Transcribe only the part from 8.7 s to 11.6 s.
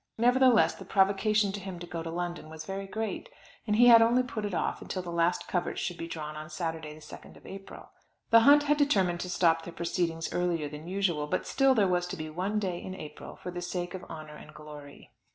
determined to stop their proceedings earlier than usual; but